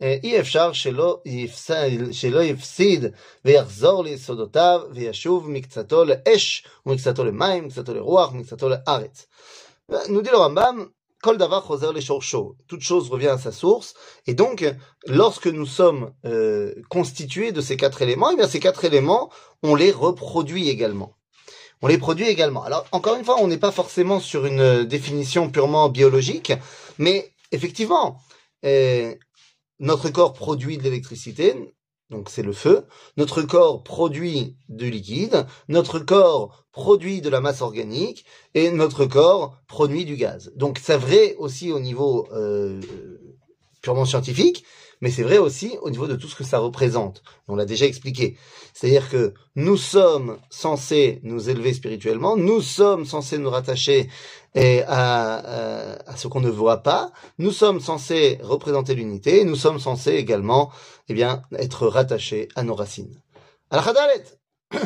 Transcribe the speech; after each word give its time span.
אי 0.00 0.40
אפשר 0.40 0.72
שלא 0.72 1.20
יפסיד, 1.24 2.00
שלא 2.12 2.42
יפסיד 2.42 3.04
ויחזור 3.44 4.04
ליסודותיו 4.04 4.80
וישוב 4.94 5.50
מקצתו 5.50 6.04
לאש 6.04 6.66
ומקצתו 6.86 7.24
למים, 7.24 7.64
מקצתו 7.64 7.94
לרוח, 7.94 8.32
מקצתו 8.32 8.68
לארץ. 8.68 9.26
Nous 10.08 10.22
dit 10.22 10.30
le 10.30 10.38
Rambam, 10.38 10.88
Kol 11.22 11.38
davar 11.38 11.64
choser 11.64 11.92
les 11.94 12.02
Toute 12.66 12.80
chose 12.80 13.08
revient 13.08 13.28
à 13.28 13.38
sa 13.38 13.52
source. 13.52 13.94
Et 14.26 14.34
donc, 14.34 14.64
lorsque 15.06 15.46
nous 15.46 15.66
sommes 15.66 16.12
euh, 16.24 16.74
constitués 16.90 17.52
de 17.52 17.60
ces 17.60 17.76
quatre 17.76 18.02
éléments, 18.02 18.30
eh 18.32 18.36
bien 18.36 18.48
ces 18.48 18.58
quatre 18.58 18.84
éléments, 18.84 19.30
on 19.62 19.76
les 19.76 19.92
reproduit 19.92 20.68
également. 20.68 21.14
On 21.80 21.86
les 21.86 21.98
produit 21.98 22.26
également. 22.26 22.64
Alors, 22.64 22.86
encore 22.90 23.14
une 23.14 23.24
fois, 23.24 23.36
on 23.40 23.46
n'est 23.46 23.56
pas 23.56 23.70
forcément 23.70 24.18
sur 24.18 24.46
une 24.46 24.82
définition 24.82 25.48
purement 25.48 25.88
biologique, 25.88 26.52
mais 26.98 27.32
effectivement, 27.52 28.18
euh, 28.64 29.14
notre 29.79 30.09
corps 30.09 30.33
produit 30.33 30.77
de 30.77 30.83
l'électricité, 30.83 31.55
donc 32.09 32.29
c'est 32.29 32.43
le 32.43 32.53
feu. 32.53 32.85
Notre 33.17 33.41
corps 33.41 33.83
produit 33.83 34.55
du 34.69 34.89
liquide, 34.89 35.45
notre 35.67 35.99
corps 35.99 36.65
produit 36.71 37.21
de 37.21 37.29
la 37.29 37.41
masse 37.41 37.61
organique 37.61 38.25
et 38.53 38.71
notre 38.71 39.05
corps 39.05 39.57
produit 39.67 40.05
du 40.05 40.15
gaz. 40.15 40.51
Donc 40.55 40.79
c'est 40.81 40.97
vrai 40.97 41.35
aussi 41.37 41.71
au 41.71 41.79
niveau 41.79 42.27
euh, 42.31 42.79
purement 43.87 44.03
scientifique, 44.03 44.65
mais 44.99 45.09
c'est 45.09 45.23
vrai 45.23 45.37
aussi 45.37 45.77
au 45.81 45.89
niveau 45.89 46.07
de 46.07 46.17
tout 46.17 46.27
ce 46.27 46.35
que 46.35 46.43
ça 46.43 46.59
représente. 46.59 47.23
On 47.47 47.55
l'a 47.55 47.63
déjà 47.63 47.85
expliqué. 47.85 48.37
C'est-à-dire 48.73 49.09
que 49.09 49.33
nous 49.55 49.77
sommes 49.77 50.39
censés 50.49 51.21
nous 51.23 51.49
élever 51.49 51.73
spirituellement, 51.73 52.35
nous 52.35 52.59
sommes 52.59 53.05
censés 53.05 53.37
nous 53.37 53.49
rattacher 53.49 54.09
à, 54.55 55.37
à, 56.05 56.17
ce 56.17 56.27
qu'on 56.27 56.41
ne 56.41 56.49
voit 56.49 56.83
pas, 56.83 57.13
nous 57.37 57.51
sommes 57.51 57.79
censés 57.79 58.39
représenter 58.41 58.93
l'unité, 58.93 59.45
nous 59.45 59.55
sommes 59.55 59.79
censés 59.79 60.15
également 60.15 60.69
eh 61.07 61.13
bien, 61.13 61.43
être 61.57 61.87
rattachés 61.87 62.49
à 62.55 62.63
nos 62.63 62.75
racines. 62.75 63.21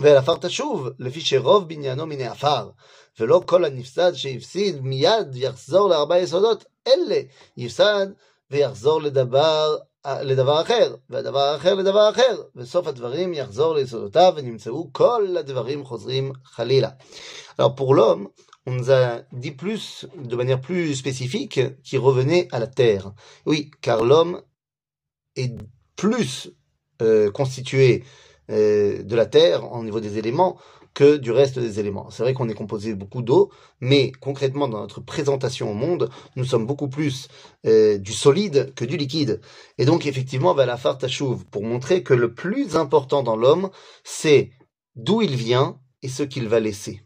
ולעפר 0.00 0.36
תשוב, 0.40 0.88
לפי 0.98 1.20
שרוב 1.20 1.68
בניינו 1.68 2.06
מן 2.06 2.20
העפר, 2.20 2.70
ולא 3.20 3.42
כל 3.46 3.64
הנפסד 3.64 4.12
שהפסיד 4.14 4.80
מיד 4.80 5.36
יחזור 5.36 5.88
לארבע 5.88 6.18
יסודות 6.18 6.64
אלה, 6.86 7.20
יפסד 7.56 8.06
ויחזור 8.50 9.02
לדבר, 9.02 9.76
לדבר 10.06 10.62
אחר, 10.62 10.94
והדבר 11.10 11.40
האחר 11.40 11.74
לדבר 11.74 12.10
אחר, 12.10 12.42
וסוף 12.56 12.86
הדברים 12.86 13.34
יחזור 13.34 13.74
ליסודותיו 13.74 14.32
ונמצאו 14.36 14.88
כל 14.92 15.36
הדברים 15.38 15.84
חוזרים 15.84 16.32
חלילה. 16.44 16.90
Alors 17.58 17.74
pour 17.74 17.94
l'homme, 17.94 18.28
on 18.66 18.72
nous 18.72 18.90
a 18.90 19.22
dit 19.32 19.52
plus, 19.52 20.06
de 20.14 20.36
manière 20.36 20.60
plus 20.60 20.94
spécifique, 20.94 21.60
qu'il 21.82 21.98
revenait 21.98 22.48
à 22.52 22.58
la 22.58 22.66
terre. 22.66 23.12
Oui, 23.46 23.70
car 23.80 24.04
l'homme 24.04 24.42
est 25.36 25.54
plus 25.96 26.50
euh, 27.00 27.30
constitué 27.30 28.02
euh, 28.02 28.04
de 28.51 29.15
la 29.15 29.25
Terre 29.25 29.71
au 29.71 29.83
niveau 29.83 29.99
des 29.99 30.17
éléments 30.17 30.57
que 30.93 31.17
du 31.17 31.31
reste 31.31 31.57
des 31.57 31.79
éléments. 31.79 32.09
C'est 32.09 32.23
vrai 32.23 32.33
qu'on 32.33 32.49
est 32.49 32.53
composé 32.53 32.93
beaucoup 32.93 33.21
d'eau, 33.21 33.51
mais 33.79 34.11
concrètement 34.19 34.67
dans 34.67 34.81
notre 34.81 34.99
présentation 34.99 35.71
au 35.71 35.73
monde, 35.73 36.09
nous 36.35 36.43
sommes 36.43 36.65
beaucoup 36.65 36.89
plus 36.89 37.27
euh, 37.65 37.97
du 37.97 38.11
solide 38.11 38.73
que 38.75 38.85
du 38.85 38.97
liquide. 38.97 39.41
Et 39.77 39.85
donc 39.85 40.05
effectivement, 40.05 40.53
va 40.53 40.65
la 40.65 40.77
fartachouv 40.77 41.45
pour 41.45 41.63
montrer 41.63 42.03
que 42.03 42.13
le 42.13 42.33
plus 42.33 42.75
important 42.75 43.23
dans 43.23 43.37
l'homme, 43.37 43.69
c'est 44.03 44.51
d'où 44.95 45.21
il 45.21 45.35
vient 45.35 45.79
et 46.01 46.09
ce 46.09 46.23
qu'il 46.23 46.47
va 46.49 46.59
laisser. 46.59 47.01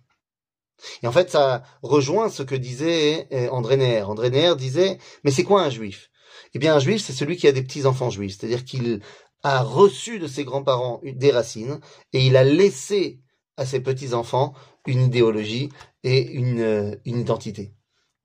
Et 1.03 1.07
en 1.07 1.11
fait, 1.11 1.29
ça 1.29 1.63
rejoint 1.83 2.29
ce 2.29 2.43
que 2.43 2.55
disait 2.55 3.27
euh, 3.31 3.49
André 3.49 3.77
Neher. 3.77 4.03
André 4.03 4.29
Neher 4.29 4.55
disait, 4.57 4.97
mais 5.23 5.31
c'est 5.31 5.43
quoi 5.43 5.61
un 5.61 5.69
juif? 5.69 6.09
Eh 6.53 6.59
bien, 6.59 6.75
un 6.75 6.79
juif, 6.79 7.03
c'est 7.03 7.13
celui 7.13 7.37
qui 7.37 7.47
a 7.47 7.51
des 7.51 7.61
petits-enfants 7.61 8.09
juifs, 8.09 8.37
c'est-à-dire 8.37 8.65
qu'il 8.65 9.01
a 9.45 9.61
reçu 9.61 10.17
de 10.17 10.25
ses 10.25 10.43
grands-parents 10.43 10.99
des 11.03 11.31
racines 11.31 11.79
et 12.13 12.25
il 12.25 12.35
a 12.35 12.43
laissé 12.43 13.21
à 13.57 13.65
ses 13.67 13.79
petits-enfants 13.79 14.55
une 14.87 15.03
idéologie 15.03 15.69
et 16.03 16.31
une, 16.31 16.61
euh, 16.61 16.95
une 17.05 17.19
identité. 17.19 17.75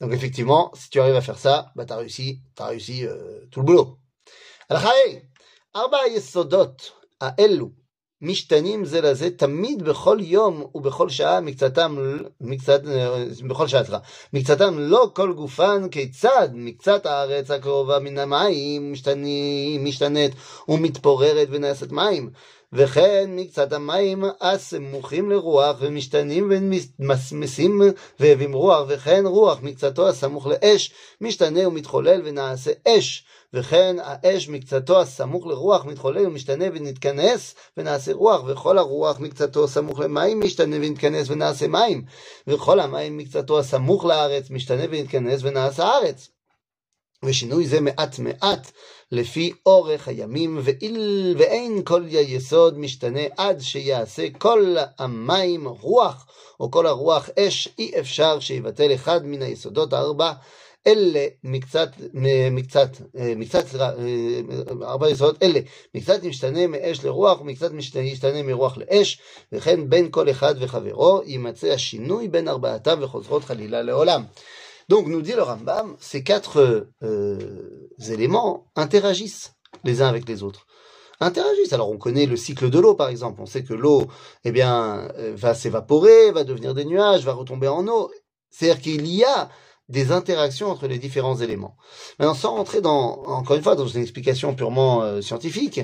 Donc 0.00 0.14
effectivement, 0.14 0.70
si 0.74 0.88
tu 0.88 0.98
arrives 0.98 1.14
à 1.14 1.20
faire 1.20 1.38
ça, 1.38 1.72
bah 1.76 1.84
t'as 1.84 1.96
réussi, 1.96 2.40
t'as 2.54 2.68
réussi 2.68 3.04
euh, 3.04 3.44
tout 3.50 3.60
le 3.60 3.66
boulot. 3.66 3.98
משתנים 8.22 8.84
זה 8.84 9.00
לזה 9.00 9.30
תמיד 9.30 9.82
בכל 9.82 10.18
יום 10.20 10.64
ובכל 10.74 11.08
שעה 11.08 11.40
מקצתם, 11.40 11.96
מקצת, 12.40 12.82
בכל 13.48 13.68
שעה, 13.68 13.84
סליחה, 13.84 13.98
מקצתם 14.32 14.78
לא 14.78 15.10
כל 15.14 15.32
גופן 15.32 15.88
כיצד? 15.88 16.48
מקצת 16.52 17.06
הארץ 17.06 17.50
הקרובה 17.50 17.98
מן 17.98 18.18
המים 18.18 18.92
משתני, 18.92 19.78
משתנית 19.82 20.32
ומתפוררת 20.68 21.48
ונעשת 21.50 21.92
מים 21.92 22.30
וכן 22.73 23.29
מקצת 23.35 23.73
המים 23.73 24.23
הסמוכים 24.41 25.29
לרוח 25.29 25.77
ומשתנים 25.79 26.51
ומסמסים 26.51 27.81
והבים 28.19 28.53
רוח 28.53 28.85
וכן 28.87 29.25
רוח 29.25 29.59
מקצתו 29.61 30.09
הסמוך 30.09 30.47
לאש 30.47 30.93
משתנה 31.21 31.67
ומתחולל 31.67 32.21
ונעשה 32.25 32.71
אש 32.87 33.25
וכן 33.55 33.95
האש 33.99 34.49
מקצתו 34.49 35.01
הסמוך 35.01 35.47
לרוח 35.47 35.85
מתחולל 35.85 36.27
ומשתנה 36.27 36.65
ונתכנס 36.73 37.55
ונעשה 37.77 38.13
רוח, 38.13 38.43
וכל 38.47 38.77
הרוח 38.77 39.19
מקצתו 39.19 39.67
סמוך 39.67 39.99
למים 39.99 40.39
משתנה 40.39 40.75
ונתכנס 40.75 41.29
ונעשה 41.29 41.67
מים, 41.67 42.03
וכל 42.47 42.79
המים 42.79 43.17
מקצתו 43.17 43.59
הסמוך 43.59 44.05
לארץ 44.05 44.49
משתנה 44.49 44.83
ונתכנס 44.89 45.39
ונעשה 45.43 45.89
ארץ. 45.97 46.29
ושינוי 47.24 47.66
זה 47.66 47.80
מעט 47.80 48.18
מעט 48.18 48.70
לפי 49.12 49.52
אורך 49.66 50.08
הימים, 50.08 50.58
ואיל, 50.62 51.34
ואין 51.38 51.82
כל 51.84 52.04
היסוד 52.04 52.78
משתנה 52.78 53.20
עד 53.36 53.60
שיעשה 53.60 54.26
כל 54.38 54.76
המים 54.98 55.68
רוח, 55.68 56.26
או 56.60 56.70
כל 56.70 56.86
הרוח 56.86 57.28
אש, 57.38 57.68
אי 57.78 58.00
אפשר 58.00 58.40
שיבטל 58.40 58.94
אחד 58.94 59.26
מן 59.26 59.42
היסודות 59.42 59.92
הארבע 59.92 60.32
אלה 60.86 61.26
מקצת, 61.44 61.90
מקצת, 62.50 62.88
מקצת, 63.14 63.64
ארבע 64.82 65.10
יסודות, 65.10 65.42
אלה 65.42 65.60
מקצת 65.94 66.22
משתנה 66.24 66.66
מאש 66.66 67.04
לרוח 67.04 67.40
ומקצת 67.40 67.70
משתנה 67.72 68.42
מרוח 68.42 68.78
לאש, 68.78 69.20
וכן 69.52 69.90
בין 69.90 70.08
כל 70.10 70.30
אחד 70.30 70.54
וחברו 70.58 71.20
יימצא 71.26 71.66
השינוי 71.66 72.28
בין 72.28 72.48
ארבעתם 72.48 72.98
וחוזרות 73.02 73.44
חלילה 73.44 73.82
לעולם. 73.82 74.22
Donc 74.90 75.06
nous 75.06 75.22
dit 75.22 75.34
le 75.34 75.42
Rambam, 75.42 75.94
ces 76.00 76.24
quatre 76.24 76.88
euh, 77.04 77.88
éléments 78.08 78.66
interagissent 78.74 79.54
les 79.84 80.02
uns 80.02 80.08
avec 80.08 80.28
les 80.28 80.42
autres. 80.42 80.66
interagissent. 81.20 81.72
Alors 81.72 81.90
on 81.90 81.96
connaît 81.96 82.26
le 82.26 82.36
cycle 82.36 82.70
de 82.70 82.78
l'eau 82.80 82.94
par 82.96 83.08
exemple. 83.08 83.40
On 83.40 83.46
sait 83.46 83.62
que 83.62 83.72
l'eau, 83.72 84.08
eh 84.44 84.50
bien, 84.50 85.08
va 85.34 85.54
s'évaporer, 85.54 86.32
va 86.32 86.42
devenir 86.42 86.74
des 86.74 86.84
nuages, 86.84 87.24
va 87.24 87.34
retomber 87.34 87.68
en 87.68 87.86
eau. 87.86 88.10
C'est-à-dire 88.50 88.82
qu'il 88.82 89.06
y 89.06 89.22
a 89.22 89.48
des 89.88 90.10
interactions 90.10 90.68
entre 90.68 90.88
les 90.88 90.98
différents 90.98 91.36
éléments. 91.36 91.76
Maintenant, 92.18 92.34
sans 92.34 92.56
rentrer 92.56 92.80
dans, 92.80 93.22
encore 93.26 93.56
une 93.56 93.62
fois, 93.62 93.76
dans 93.76 93.86
une 93.86 94.02
explication 94.02 94.56
purement 94.56 95.02
euh, 95.02 95.20
scientifique, 95.20 95.82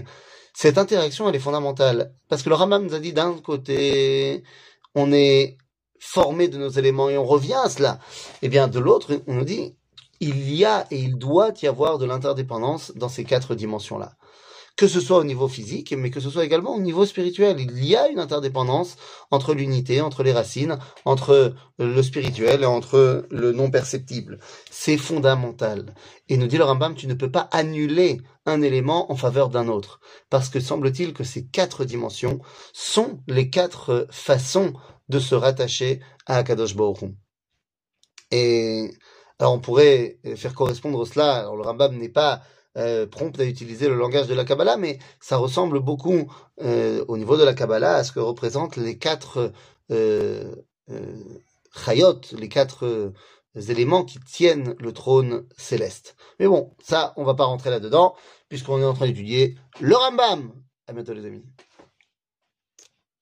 cette 0.52 0.78
interaction, 0.78 1.28
elle 1.28 1.36
est 1.36 1.40
fondamentale. 1.40 2.12
Parce 2.28 2.42
que 2.42 2.48
le 2.48 2.56
Rambam 2.56 2.84
nous 2.84 2.94
a 2.94 2.98
dit 2.98 3.12
d'un 3.12 3.34
côté, 3.34 4.42
on 4.96 5.12
est 5.12 5.58
formé 6.06 6.48
de 6.48 6.56
nos 6.56 6.68
éléments 6.68 7.10
et 7.10 7.18
on 7.18 7.24
revient 7.24 7.60
à 7.64 7.68
cela. 7.68 7.98
Eh 8.42 8.48
bien, 8.48 8.68
de 8.68 8.78
l'autre, 8.78 9.20
on 9.26 9.34
nous 9.34 9.44
dit, 9.44 9.74
il 10.20 10.52
y 10.54 10.64
a 10.64 10.86
et 10.90 10.98
il 10.98 11.18
doit 11.18 11.52
y 11.62 11.66
avoir 11.66 11.98
de 11.98 12.06
l'interdépendance 12.06 12.92
dans 12.94 13.08
ces 13.08 13.24
quatre 13.24 13.54
dimensions-là 13.54 14.12
que 14.76 14.88
ce 14.88 15.00
soit 15.00 15.18
au 15.18 15.24
niveau 15.24 15.48
physique, 15.48 15.94
mais 15.96 16.10
que 16.10 16.20
ce 16.20 16.28
soit 16.28 16.44
également 16.44 16.74
au 16.74 16.80
niveau 16.80 17.06
spirituel. 17.06 17.58
Il 17.58 17.82
y 17.82 17.96
a 17.96 18.08
une 18.08 18.18
interdépendance 18.18 18.96
entre 19.30 19.54
l'unité, 19.54 20.02
entre 20.02 20.22
les 20.22 20.32
racines, 20.32 20.78
entre 21.06 21.54
le 21.78 22.02
spirituel 22.02 22.62
et 22.62 22.66
entre 22.66 23.26
le 23.30 23.52
non 23.52 23.70
perceptible. 23.70 24.38
C'est 24.70 24.98
fondamental. 24.98 25.94
Et 26.28 26.36
nous 26.36 26.46
dit 26.46 26.58
le 26.58 26.64
Rambam, 26.64 26.94
tu 26.94 27.06
ne 27.06 27.14
peux 27.14 27.30
pas 27.30 27.48
annuler 27.52 28.20
un 28.44 28.60
élément 28.60 29.10
en 29.10 29.16
faveur 29.16 29.48
d'un 29.48 29.68
autre. 29.68 29.98
Parce 30.28 30.50
que 30.50 30.60
semble-t-il 30.60 31.14
que 31.14 31.24
ces 31.24 31.46
quatre 31.46 31.86
dimensions 31.86 32.40
sont 32.74 33.20
les 33.26 33.48
quatre 33.48 34.06
façons 34.10 34.74
de 35.08 35.18
se 35.18 35.34
rattacher 35.34 36.00
à 36.26 36.38
Akadosh 36.38 36.74
Baruch 36.74 37.04
Et 38.30 38.90
alors 39.38 39.52
on 39.54 39.60
pourrait 39.60 40.18
faire 40.36 40.54
correspondre 40.54 41.06
cela. 41.06 41.36
Alors 41.36 41.56
le 41.56 41.62
Rambam 41.62 41.96
n'est 41.96 42.08
pas 42.08 42.42
euh, 42.76 43.06
prompt 43.06 43.38
à 43.40 43.44
utiliser 43.44 43.88
le 43.88 43.96
langage 43.96 44.26
de 44.26 44.34
la 44.34 44.44
Kabbalah, 44.44 44.76
mais 44.76 44.98
ça 45.18 45.38
ressemble 45.38 45.80
beaucoup 45.80 46.30
euh, 46.60 47.02
au 47.08 47.16
niveau 47.16 47.38
de 47.38 47.44
la 47.44 47.54
Kabbalah 47.54 47.96
à 47.96 48.04
ce 48.04 48.12
que 48.12 48.20
représentent 48.20 48.76
les 48.76 48.98
quatre 48.98 49.52
euh, 49.90 50.54
euh 50.90 51.40
les 52.32 52.48
quatre 52.48 53.12
éléments 53.68 54.04
qui 54.04 54.18
tiennent 54.18 54.74
le 54.78 54.92
trône 54.92 55.46
céleste. 55.58 56.16
Mais 56.40 56.46
bon, 56.46 56.74
ça, 56.82 57.12
on 57.16 57.24
va 57.24 57.34
pas 57.34 57.44
rentrer 57.44 57.68
là-dedans, 57.68 58.14
puisqu'on 58.48 58.80
est 58.80 58.84
en 58.84 58.94
train 58.94 59.06
d'étudier 59.06 59.56
le 59.80 59.94
Rambam. 59.94 60.52
À 60.86 60.94
bientôt 60.94 61.12
les 61.12 61.26
amis. 61.26 61.44